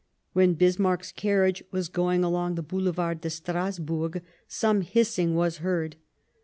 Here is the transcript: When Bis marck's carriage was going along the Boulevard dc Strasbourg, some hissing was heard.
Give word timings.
When 0.33 0.55
Bis 0.55 0.79
marck's 0.79 1.11
carriage 1.11 1.63
was 1.69 1.87
going 1.87 2.23
along 2.23 2.55
the 2.55 2.63
Boulevard 2.63 3.21
dc 3.21 3.33
Strasbourg, 3.33 4.23
some 4.47 4.81
hissing 4.81 5.35
was 5.35 5.57
heard. 5.57 5.95